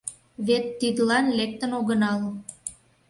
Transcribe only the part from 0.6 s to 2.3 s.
тидлан лектын огынал.